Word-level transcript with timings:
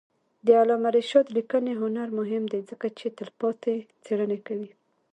د 0.45 0.47
علامه 0.59 0.89
رشاد 0.97 1.25
لیکنی 1.37 1.73
هنر 1.81 2.07
مهم 2.19 2.43
دی 2.51 2.61
ځکه 2.69 2.87
چې 2.97 3.05
تلپاتې 3.19 3.75
څېړنې 4.05 4.39
کوي. 4.47 4.71